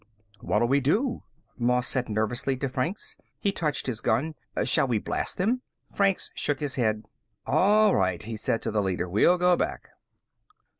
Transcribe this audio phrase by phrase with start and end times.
[0.39, 1.21] "What'll we do?"
[1.59, 3.17] Moss said nervously to Franks.
[3.39, 4.33] He touched his gun.
[4.63, 5.61] "Shall we blast them?"
[5.93, 7.03] Franks shook his head.
[7.45, 9.07] "All right," he said to the leader.
[9.07, 9.89] "We'll go back."